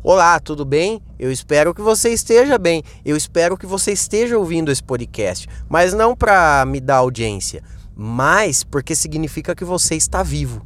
Olá, 0.00 0.38
tudo 0.38 0.64
bem? 0.64 1.02
Eu 1.18 1.32
espero 1.32 1.74
que 1.74 1.82
você 1.82 2.10
esteja 2.10 2.56
bem. 2.56 2.84
Eu 3.04 3.16
espero 3.16 3.58
que 3.58 3.66
você 3.66 3.90
esteja 3.90 4.38
ouvindo 4.38 4.70
esse 4.70 4.82
podcast, 4.82 5.48
mas 5.68 5.92
não 5.92 6.14
para 6.14 6.64
me 6.64 6.80
dar 6.80 6.98
audiência, 6.98 7.64
mas 7.96 8.62
porque 8.62 8.94
significa 8.94 9.56
que 9.56 9.64
você 9.64 9.96
está 9.96 10.22
vivo. 10.22 10.64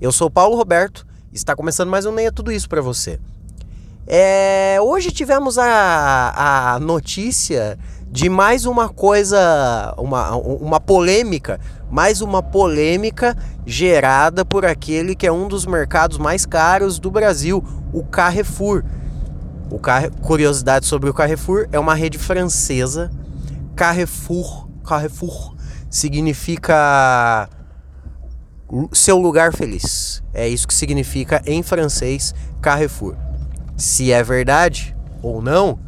Eu 0.00 0.10
sou 0.10 0.30
Paulo 0.30 0.56
Roberto 0.56 1.06
está 1.30 1.54
começando 1.54 1.90
mais 1.90 2.06
um 2.06 2.10
Neia 2.10 2.32
Tudo 2.32 2.50
Isso 2.50 2.70
para 2.70 2.80
você. 2.80 3.20
É, 4.06 4.78
hoje 4.80 5.10
tivemos 5.10 5.58
a, 5.58 6.72
a 6.74 6.80
notícia 6.80 7.78
de 8.10 8.30
mais 8.30 8.64
uma 8.64 8.88
coisa, 8.88 9.94
uma, 9.98 10.34
uma 10.36 10.80
polêmica, 10.80 11.60
mais 11.90 12.20
uma 12.20 12.42
polêmica 12.42 13.36
gerada 13.66 14.44
por 14.44 14.64
aquele 14.64 15.14
que 15.14 15.26
é 15.26 15.32
um 15.32 15.48
dos 15.48 15.66
mercados 15.66 16.18
mais 16.18 16.44
caros 16.44 16.98
do 16.98 17.10
Brasil, 17.10 17.64
o 17.92 18.04
Carrefour. 18.04 18.84
O 19.70 19.78
Car... 19.78 20.10
Curiosidade 20.22 20.86
sobre 20.86 21.10
o 21.10 21.14
Carrefour 21.14 21.68
é 21.72 21.78
uma 21.78 21.94
rede 21.94 22.18
francesa. 22.18 23.10
Carrefour, 23.76 24.68
Carrefour 24.84 25.54
significa 25.90 27.48
seu 28.92 29.18
lugar 29.18 29.54
feliz. 29.54 30.22
É 30.32 30.48
isso 30.48 30.66
que 30.66 30.74
significa 30.74 31.42
em 31.46 31.62
francês 31.62 32.34
Carrefour. 32.60 33.14
Se 33.76 34.12
é 34.12 34.22
verdade 34.22 34.96
ou 35.22 35.40
não, 35.40 35.78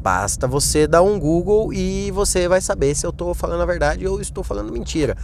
basta 0.00 0.48
você 0.48 0.86
dar 0.86 1.02
um 1.02 1.18
Google 1.18 1.72
e 1.72 2.10
você 2.10 2.48
vai 2.48 2.60
saber 2.60 2.94
se 2.94 3.06
eu 3.06 3.10
estou 3.10 3.34
falando 3.34 3.60
a 3.60 3.66
verdade 3.66 4.06
ou 4.06 4.20
estou 4.20 4.42
falando 4.42 4.72
mentira. 4.72 5.16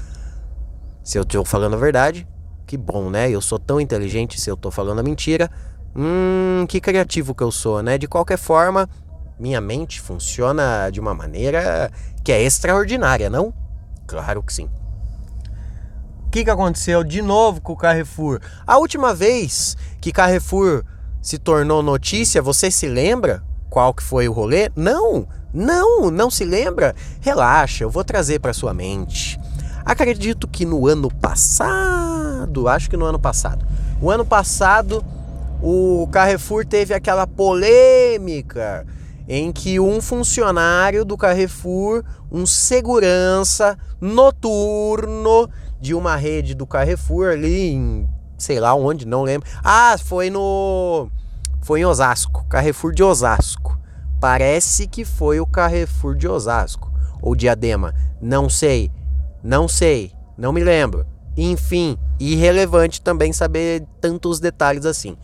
Se 1.02 1.18
eu 1.18 1.22
estou 1.22 1.44
falando 1.44 1.74
a 1.74 1.78
verdade, 1.78 2.28
que 2.66 2.76
bom, 2.76 3.08
né? 3.08 3.30
Eu 3.30 3.40
sou 3.40 3.58
tão 3.58 3.80
inteligente 3.80 4.40
se 4.40 4.50
eu 4.50 4.54
estou 4.54 4.70
falando 4.70 4.98
a 4.98 5.02
mentira. 5.02 5.50
Hum, 5.94 6.66
que 6.68 6.80
criativo 6.80 7.34
que 7.34 7.42
eu 7.42 7.50
sou, 7.50 7.82
né? 7.82 7.96
De 7.96 8.06
qualquer 8.06 8.36
forma, 8.36 8.88
minha 9.38 9.60
mente 9.60 10.00
funciona 10.00 10.90
de 10.90 11.00
uma 11.00 11.14
maneira 11.14 11.90
que 12.22 12.30
é 12.30 12.42
extraordinária, 12.42 13.30
não? 13.30 13.54
Claro 14.06 14.42
que 14.42 14.52
sim. 14.52 14.68
O 16.26 16.30
que, 16.30 16.44
que 16.44 16.50
aconteceu 16.50 17.02
de 17.02 17.22
novo 17.22 17.62
com 17.62 17.72
o 17.72 17.76
Carrefour? 17.76 18.40
A 18.66 18.76
última 18.76 19.14
vez 19.14 19.74
que 20.02 20.12
Carrefour 20.12 20.84
se 21.22 21.38
tornou 21.38 21.82
notícia, 21.82 22.42
você 22.42 22.70
se 22.70 22.86
lembra 22.86 23.42
qual 23.76 23.92
que 23.92 24.02
foi 24.02 24.26
o 24.26 24.32
rolê? 24.32 24.70
Não, 24.74 25.28
não, 25.52 26.10
não 26.10 26.30
se 26.30 26.46
lembra? 26.46 26.94
Relaxa, 27.20 27.84
eu 27.84 27.90
vou 27.90 28.02
trazer 28.02 28.38
para 28.38 28.54
sua 28.54 28.72
mente. 28.72 29.38
Acredito 29.84 30.48
que 30.48 30.64
no 30.64 30.86
ano 30.86 31.10
passado, 31.10 32.68
acho 32.68 32.88
que 32.88 32.96
no 32.96 33.04
ano 33.04 33.18
passado, 33.18 33.66
o 34.00 34.10
ano 34.10 34.24
passado 34.24 35.04
o 35.62 36.08
Carrefour 36.10 36.64
teve 36.64 36.94
aquela 36.94 37.26
polêmica 37.26 38.86
em 39.28 39.52
que 39.52 39.78
um 39.78 40.00
funcionário 40.00 41.04
do 41.04 41.14
Carrefour, 41.14 42.02
um 42.32 42.46
segurança 42.46 43.76
noturno 44.00 45.50
de 45.78 45.92
uma 45.92 46.16
rede 46.16 46.54
do 46.54 46.66
Carrefour 46.66 47.28
ali 47.32 47.72
em 47.72 48.08
sei 48.38 48.58
lá 48.58 48.74
onde, 48.74 49.06
não 49.06 49.22
lembro. 49.22 49.46
Ah, 49.62 49.96
foi 50.02 50.30
no 50.30 51.10
foi 51.66 51.80
em 51.80 51.84
Osasco, 51.84 52.25
Carrefour 52.48 52.92
de 52.92 53.02
Osasco. 53.02 53.78
Parece 54.20 54.86
que 54.86 55.04
foi 55.04 55.40
o 55.40 55.46
Carrefour 55.46 56.14
de 56.14 56.26
Osasco 56.28 56.92
ou 57.20 57.34
Diadema, 57.34 57.94
não 58.20 58.48
sei. 58.48 58.90
Não 59.42 59.68
sei, 59.68 60.12
não 60.36 60.52
me 60.52 60.64
lembro. 60.64 61.06
Enfim, 61.36 61.98
irrelevante 62.18 63.00
também 63.00 63.32
saber 63.32 63.84
tantos 64.00 64.40
detalhes 64.40 64.86
assim. 64.86 65.16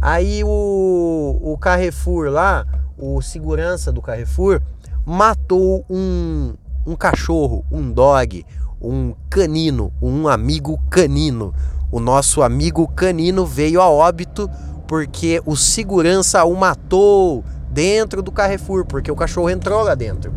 Aí 0.00 0.42
o, 0.42 1.38
o 1.42 1.58
Carrefour 1.58 2.30
lá, 2.30 2.66
o 2.96 3.20
segurança 3.20 3.92
do 3.92 4.00
Carrefour, 4.00 4.60
matou 5.04 5.84
um, 5.88 6.54
um 6.86 6.96
cachorro, 6.96 7.64
um 7.70 7.92
dog, 7.92 8.44
um 8.80 9.14
canino, 9.28 9.92
um 10.00 10.26
amigo 10.26 10.80
canino 10.90 11.54
o 11.92 11.98
nosso 11.98 12.40
amigo 12.42 12.86
canino 12.86 13.44
veio 13.44 13.80
a 13.80 13.90
óbito 13.90 14.48
porque 14.90 15.40
o 15.46 15.54
segurança 15.54 16.44
o 16.44 16.52
matou 16.56 17.44
dentro 17.70 18.20
do 18.20 18.32
Carrefour, 18.32 18.84
porque 18.84 19.08
o 19.08 19.14
cachorro 19.14 19.48
entrou 19.48 19.84
lá 19.84 19.94
dentro. 19.94 20.32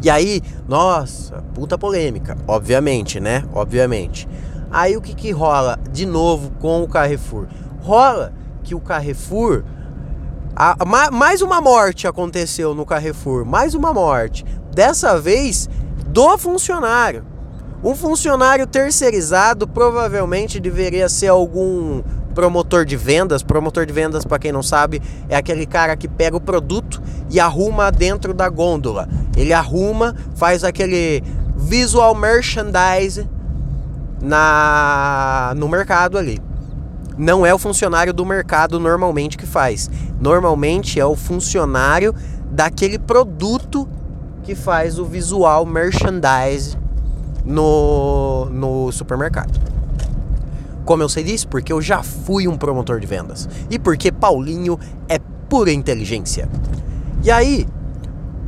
E 0.00 0.08
aí, 0.08 0.40
nossa, 0.68 1.42
puta 1.52 1.76
polêmica, 1.76 2.38
obviamente, 2.46 3.18
né? 3.18 3.42
Obviamente. 3.52 4.28
Aí 4.70 4.96
o 4.96 5.00
que 5.00 5.12
que 5.12 5.32
rola 5.32 5.76
de 5.90 6.06
novo 6.06 6.52
com 6.60 6.84
o 6.84 6.88
Carrefour? 6.88 7.48
Rola 7.80 8.32
que 8.62 8.76
o 8.76 8.80
Carrefour 8.80 9.64
a, 10.54 10.76
mais 11.10 11.42
uma 11.42 11.60
morte 11.60 12.06
aconteceu 12.06 12.76
no 12.76 12.86
Carrefour, 12.86 13.44
mais 13.44 13.74
uma 13.74 13.92
morte. 13.92 14.44
Dessa 14.72 15.20
vez 15.20 15.68
do 16.06 16.38
funcionário. 16.38 17.26
Um 17.82 17.96
funcionário 17.96 18.68
terceirizado 18.68 19.66
provavelmente 19.66 20.60
deveria 20.60 21.08
ser 21.08 21.26
algum 21.26 22.04
promotor 22.34 22.84
de 22.84 22.96
vendas. 22.96 23.42
Promotor 23.42 23.86
de 23.86 23.92
vendas, 23.92 24.24
para 24.24 24.38
quem 24.38 24.52
não 24.52 24.62
sabe, 24.62 25.00
é 25.28 25.36
aquele 25.36 25.66
cara 25.66 25.96
que 25.96 26.08
pega 26.08 26.36
o 26.36 26.40
produto 26.40 27.00
e 27.30 27.38
arruma 27.38 27.90
dentro 27.90 28.34
da 28.34 28.48
gôndola. 28.48 29.08
Ele 29.36 29.52
arruma, 29.52 30.14
faz 30.34 30.64
aquele 30.64 31.22
visual 31.56 32.14
merchandise 32.14 33.28
na 34.20 35.52
no 35.56 35.68
mercado 35.68 36.18
ali. 36.18 36.40
Não 37.16 37.44
é 37.44 37.52
o 37.52 37.58
funcionário 37.58 38.12
do 38.12 38.24
mercado 38.24 38.80
normalmente 38.80 39.36
que 39.36 39.46
faz. 39.46 39.90
Normalmente 40.20 40.98
é 40.98 41.04
o 41.04 41.14
funcionário 41.14 42.14
daquele 42.50 42.98
produto 42.98 43.88
que 44.42 44.54
faz 44.54 44.98
o 44.98 45.04
visual 45.04 45.64
merchandise 45.64 46.76
no, 47.44 48.46
no 48.46 48.92
supermercado. 48.92 49.60
Como 50.84 51.02
eu 51.02 51.08
sei 51.08 51.24
disso? 51.24 51.48
Porque 51.48 51.72
eu 51.72 51.80
já 51.80 52.02
fui 52.02 52.48
um 52.48 52.56
promotor 52.56 53.00
de 53.00 53.06
vendas. 53.06 53.48
E 53.70 53.78
porque 53.78 54.10
Paulinho 54.10 54.78
é 55.08 55.18
pura 55.48 55.72
inteligência. 55.72 56.48
E 57.22 57.30
aí, 57.30 57.66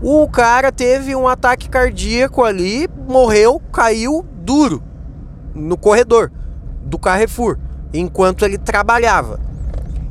o 0.03 0.28
cara 0.28 0.73
teve 0.73 1.15
um 1.15 1.28
ataque 1.28 1.69
cardíaco 1.69 2.43
ali, 2.43 2.89
morreu, 3.09 3.61
caiu 3.73 4.25
duro 4.43 4.83
no 5.55 5.77
corredor 5.77 6.31
do 6.84 6.99
Carrefour, 6.99 7.59
enquanto 7.93 8.44
ele 8.44 8.59
trabalhava. 8.59 9.41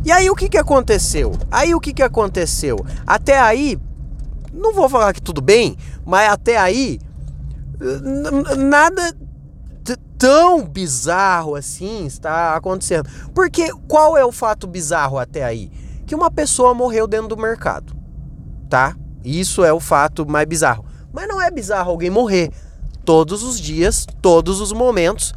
E 0.06 0.12
aí 0.12 0.30
o 0.30 0.36
que, 0.36 0.50
que 0.50 0.58
aconteceu? 0.58 1.34
Aí 1.52 1.76
o 1.76 1.80
que, 1.80 1.94
que 1.94 2.02
aconteceu? 2.02 2.84
Até 3.06 3.40
aí, 3.40 3.78
não 4.54 4.74
vou 4.74 4.90
falar 4.90 5.14
que 5.14 5.22
tudo 5.22 5.42
bem, 5.42 5.78
mas 6.06 6.30
até 6.32 6.58
aí 6.58 7.00
nada 8.58 9.16
tão 10.24 10.64
bizarro 10.64 11.54
assim 11.54 12.06
está 12.06 12.56
acontecendo. 12.56 13.10
Porque 13.36 13.70
qual 13.90 14.18
é 14.18 14.24
o 14.24 14.32
fato 14.32 14.66
bizarro 14.66 15.20
até 15.20 15.44
aí? 15.44 15.70
Que 16.06 16.16
uma 16.16 16.32
pessoa 16.32 16.74
morreu 16.74 17.08
dentro 17.08 17.28
do 17.28 17.38
mercado, 17.38 17.94
tá? 18.70 18.96
Isso 19.22 19.66
é 19.66 19.74
o 19.74 19.82
fato 19.82 20.26
mais 20.26 20.48
bizarro. 20.48 20.86
Mas 21.12 21.28
não 21.28 21.42
é 21.42 21.52
bizarro 21.52 21.92
alguém 21.92 22.10
morrer. 22.10 22.52
Todos 23.04 23.44
os 23.44 23.60
dias, 23.60 24.08
todos 24.22 24.62
os 24.62 24.72
momentos, 24.72 25.34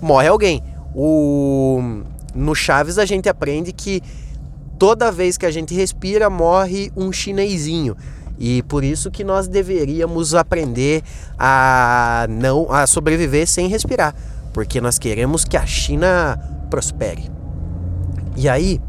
morre 0.00 0.28
alguém. 0.28 0.62
O... 0.94 2.04
No 2.32 2.54
Chaves 2.54 2.98
a 2.98 3.04
gente 3.04 3.28
aprende 3.28 3.72
que 3.72 4.00
toda 4.78 5.10
vez 5.10 5.36
que 5.36 5.46
a 5.46 5.50
gente 5.50 5.74
respira, 5.74 6.30
morre 6.30 6.92
um 6.96 7.10
chinesinho. 7.10 7.96
E 8.38 8.62
por 8.62 8.84
isso 8.84 9.10
que 9.10 9.24
nós 9.24 9.48
deveríamos 9.48 10.34
aprender 10.34 11.02
a 11.38 12.26
não 12.28 12.70
a 12.70 12.86
sobreviver 12.86 13.46
sem 13.46 13.68
respirar, 13.68 14.14
porque 14.52 14.80
nós 14.80 14.98
queremos 14.98 15.44
que 15.44 15.56
a 15.56 15.66
China 15.66 16.38
prospere. 16.68 17.30
E 18.36 18.48
aí, 18.48 18.80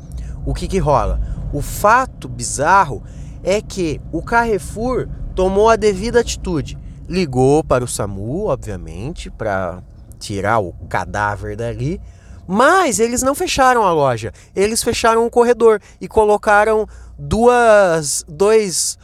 o 0.45 0.53
que 0.53 0.67
que 0.67 0.77
rola? 0.77 1.21
O 1.53 1.61
fato 1.61 2.27
bizarro 2.27 3.01
é 3.43 3.61
que 3.61 4.01
o 4.11 4.21
Carrefour 4.21 5.07
tomou 5.33 5.69
a 5.69 5.75
devida 5.75 6.19
atitude. 6.19 6.77
Ligou 7.07 7.63
para 7.63 7.83
o 7.83 7.87
SAMU, 7.87 8.47
obviamente, 8.47 9.29
para 9.29 9.81
tirar 10.19 10.59
o 10.59 10.73
cadáver 10.89 11.55
dali, 11.55 12.01
mas 12.45 12.99
eles 12.99 13.21
não 13.21 13.35
fecharam 13.35 13.83
a 13.83 13.93
loja. 13.93 14.33
Eles 14.55 14.83
fecharam 14.83 15.25
o 15.25 15.29
corredor 15.29 15.79
e 16.01 16.07
colocaram 16.07 16.87
duas 17.17 18.25
dois 18.27 18.97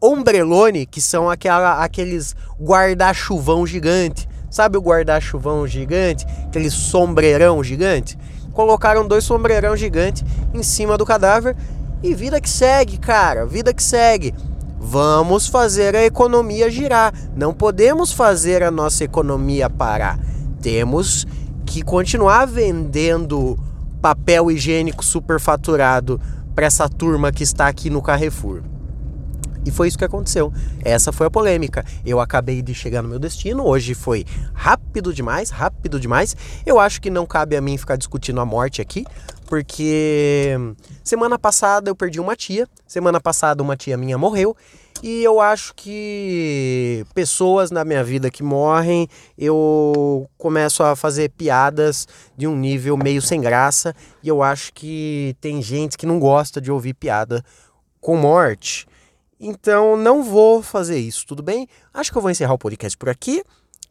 ombrelone, 0.00 0.86
que 0.86 1.00
são 1.00 1.28
aquela, 1.28 1.82
aqueles 1.82 2.34
guarda-chuvão 2.60 3.66
gigante. 3.66 4.28
Sabe 4.50 4.78
o 4.78 4.80
guarda-chuvão 4.80 5.66
gigante? 5.66 6.26
Aquele 6.46 6.70
sombreirão 6.70 7.62
gigante? 7.62 8.18
Colocaram 8.52 9.06
dois 9.06 9.24
sombreirão 9.24 9.76
gigante 9.76 10.24
em 10.54 10.62
cima 10.62 10.96
do 10.96 11.04
cadáver 11.04 11.56
e 12.02 12.14
vida 12.14 12.40
que 12.40 12.48
segue, 12.48 12.96
cara, 12.96 13.46
vida 13.46 13.74
que 13.74 13.82
segue. 13.82 14.34
Vamos 14.80 15.48
fazer 15.48 15.94
a 15.96 16.04
economia 16.04 16.70
girar. 16.70 17.12
Não 17.36 17.52
podemos 17.52 18.12
fazer 18.12 18.62
a 18.62 18.70
nossa 18.70 19.04
economia 19.04 19.68
parar. 19.68 20.18
Temos 20.62 21.26
que 21.66 21.82
continuar 21.82 22.46
vendendo 22.46 23.58
papel 24.00 24.50
higiênico 24.50 25.04
superfaturado 25.04 26.20
para 26.54 26.66
essa 26.66 26.88
turma 26.88 27.30
que 27.30 27.42
está 27.42 27.66
aqui 27.66 27.90
no 27.90 28.00
Carrefour. 28.00 28.62
E 29.68 29.70
foi 29.70 29.86
isso 29.86 29.98
que 29.98 30.04
aconteceu. 30.04 30.50
Essa 30.82 31.12
foi 31.12 31.26
a 31.26 31.30
polêmica. 31.30 31.84
Eu 32.02 32.20
acabei 32.20 32.62
de 32.62 32.72
chegar 32.72 33.02
no 33.02 33.08
meu 33.10 33.18
destino. 33.18 33.66
Hoje 33.66 33.92
foi 33.92 34.24
rápido 34.54 35.12
demais, 35.12 35.50
rápido 35.50 36.00
demais. 36.00 36.34
Eu 36.64 36.80
acho 36.80 37.02
que 37.02 37.10
não 37.10 37.26
cabe 37.26 37.54
a 37.54 37.60
mim 37.60 37.76
ficar 37.76 37.96
discutindo 37.96 38.40
a 38.40 38.46
morte 38.46 38.80
aqui, 38.80 39.04
porque 39.46 40.56
semana 41.04 41.38
passada 41.38 41.90
eu 41.90 41.94
perdi 41.94 42.18
uma 42.18 42.34
tia. 42.34 42.66
Semana 42.86 43.20
passada 43.20 43.62
uma 43.62 43.76
tia 43.76 43.98
minha 43.98 44.16
morreu. 44.16 44.56
E 45.02 45.22
eu 45.22 45.38
acho 45.38 45.74
que 45.74 47.04
pessoas 47.14 47.70
na 47.70 47.84
minha 47.84 48.02
vida 48.02 48.30
que 48.30 48.42
morrem, 48.42 49.06
eu 49.36 50.30
começo 50.38 50.82
a 50.82 50.96
fazer 50.96 51.28
piadas 51.28 52.08
de 52.38 52.46
um 52.46 52.56
nível 52.56 52.96
meio 52.96 53.20
sem 53.20 53.38
graça. 53.38 53.94
E 54.22 54.28
eu 54.28 54.42
acho 54.42 54.72
que 54.72 55.36
tem 55.42 55.60
gente 55.60 55.98
que 55.98 56.06
não 56.06 56.18
gosta 56.18 56.58
de 56.58 56.72
ouvir 56.72 56.94
piada 56.94 57.44
com 58.00 58.16
morte. 58.16 58.87
Então 59.40 59.96
não 59.96 60.22
vou 60.22 60.62
fazer 60.62 60.98
isso, 60.98 61.26
tudo 61.26 61.42
bem? 61.42 61.68
Acho 61.94 62.10
que 62.10 62.18
eu 62.18 62.22
vou 62.22 62.30
encerrar 62.30 62.54
o 62.54 62.58
podcast 62.58 62.96
por 62.96 63.08
aqui. 63.08 63.42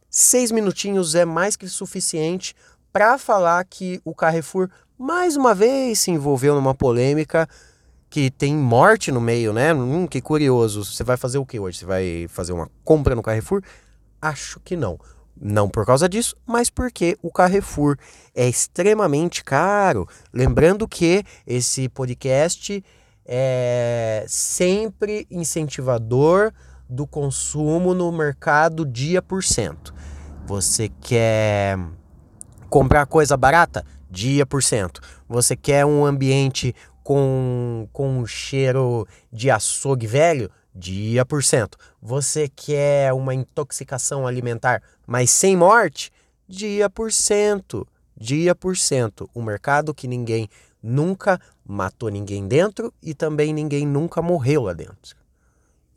Seis 0.09 0.51
minutinhos 0.51 1.15
é 1.15 1.25
mais 1.25 1.55
que 1.55 1.67
suficiente 1.67 2.55
para 2.91 3.17
falar 3.17 3.63
que 3.65 4.01
o 4.03 4.13
Carrefour 4.13 4.69
mais 4.97 5.37
uma 5.37 5.53
vez 5.53 5.99
se 5.99 6.11
envolveu 6.11 6.55
numa 6.55 6.73
polêmica 6.73 7.47
que 8.09 8.31
tem 8.31 8.55
morte 8.55 9.11
no 9.11 9.21
meio, 9.21 9.53
né? 9.53 9.73
Hum, 9.73 10.07
que 10.07 10.21
curioso. 10.21 10.83
Você 10.83 11.03
vai 11.03 11.17
fazer 11.17 11.37
o 11.37 11.45
que 11.45 11.59
hoje? 11.59 11.79
Você 11.79 11.85
vai 11.85 12.25
fazer 12.29 12.53
uma 12.53 12.69
compra 12.83 13.15
no 13.15 13.21
Carrefour? 13.21 13.61
Acho 14.21 14.59
que 14.61 14.75
não. 14.75 14.99
Não 15.39 15.69
por 15.69 15.85
causa 15.85 16.09
disso, 16.09 16.35
mas 16.45 16.69
porque 16.69 17.15
o 17.21 17.31
Carrefour 17.31 17.95
é 18.33 18.49
extremamente 18.49 19.43
caro. 19.43 20.07
Lembrando 20.33 20.87
que 20.87 21.23
esse 21.45 21.87
podcast 21.89 22.83
é 23.27 24.23
sempre 24.27 25.27
incentivador 25.29 26.53
do 26.89 27.05
consumo 27.05 27.93
no 27.93 28.09
mercado 28.11 28.85
dia 28.85 29.21
por 29.21 29.43
cento. 29.43 29.93
Você 30.45 30.87
quer 31.01 31.77
comprar 32.69 33.05
coisa 33.05 33.35
barata? 33.35 33.85
Dia 34.09 34.45
por 34.45 34.63
cento. 34.63 35.01
Você 35.27 35.57
quer 35.57 35.85
um 35.85 36.05
ambiente 36.05 36.73
com, 37.03 37.89
com 37.91 38.19
um 38.19 38.25
cheiro 38.25 39.05
de 39.31 39.51
açougue 39.51 40.07
velho? 40.07 40.49
Dia 40.73 41.25
por 41.25 41.43
cento. 41.43 41.77
Você 42.01 42.47
quer 42.47 43.11
uma 43.11 43.33
intoxicação 43.33 44.25
alimentar, 44.25 44.81
mas 45.05 45.29
sem 45.29 45.57
morte? 45.57 46.11
Dia 46.47 46.89
por 46.89 47.11
cento. 47.11 47.85
Dia 48.15 48.55
por 48.55 48.77
cento. 48.77 49.29
O 49.33 49.41
mercado 49.41 49.93
que 49.93 50.07
ninguém 50.07 50.47
nunca 50.87 51.39
matou 51.65 52.09
ninguém 52.09 52.47
dentro 52.47 52.93
e 53.03 53.13
também 53.13 53.53
ninguém 53.53 53.85
nunca 53.85 54.21
morreu 54.21 54.63
lá 54.63 54.73
dentro. 54.73 55.15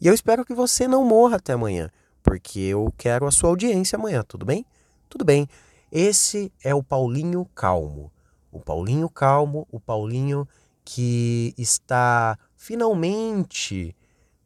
E 0.01 0.07
eu 0.07 0.15
espero 0.15 0.45
que 0.45 0.53
você 0.53 0.89
não 0.89 1.05
morra 1.05 1.37
até 1.37 1.53
amanhã, 1.53 1.91
porque 2.23 2.59
eu 2.59 2.93
quero 2.99 3.27
a 3.27 3.31
sua 3.31 3.51
audiência 3.51 3.97
amanhã, 3.97 4.25
tudo 4.27 4.45
bem? 4.45 4.67
Tudo 5.09 5.25
bem. 5.25 5.49
Esse 5.93 6.53
é 6.63 6.75
o 6.75 6.83
Paulinho 6.83 7.45
Calmo. 7.55 8.13
O 8.51 8.61
Paulinho 8.61 9.09
Calmo, 9.09 9.67
o 9.71 9.79
Paulinho 9.79 10.47
que 10.85 11.55
está 11.57 12.37
finalmente 12.57 13.95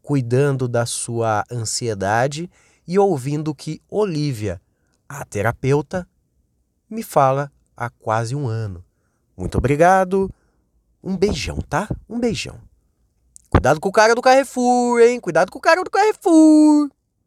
cuidando 0.02 0.68
da 0.68 0.84
sua 0.84 1.44
ansiedade 1.50 2.50
e 2.86 2.98
ouvindo 2.98 3.54
que 3.54 3.80
Olivia, 3.88 4.60
a 5.08 5.24
terapeuta, 5.24 6.06
me 6.90 7.02
fala 7.02 7.50
há 7.74 7.88
quase 7.88 8.34
um 8.34 8.46
ano. 8.46 8.84
Muito 9.36 9.58
obrigado. 9.58 10.30
Um 11.02 11.16
beijão, 11.16 11.58
tá? 11.58 11.88
Um 12.08 12.18
beijão. 12.18 12.58
Cuidado 13.50 13.80
com 13.80 13.88
o 13.88 13.92
cara 13.92 14.14
do 14.14 14.22
Carrefour, 14.22 15.00
hein? 15.00 15.20
Cuidado 15.20 15.50
com 15.50 15.58
o 15.58 15.62
cara 15.62 15.82
do 15.82 15.90
Carrefour. 15.90 16.90